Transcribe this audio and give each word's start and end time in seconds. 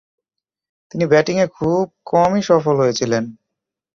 তিনি 0.91 1.05
ব্যাটিংয়ে 1.05 1.45
খুব 1.47 1.83
কমই 2.05 2.41
সফল 2.41 2.75
হয়েছিলেন। 2.77 3.23